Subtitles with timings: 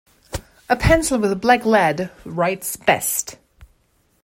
[0.67, 3.37] A pencil with black lead writes best.